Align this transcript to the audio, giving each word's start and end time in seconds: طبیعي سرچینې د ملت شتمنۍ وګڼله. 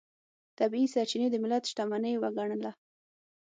طبیعي 0.59 0.87
سرچینې 0.93 1.27
د 1.31 1.35
ملت 1.43 1.63
شتمنۍ 1.71 2.13
وګڼله. 2.17 2.71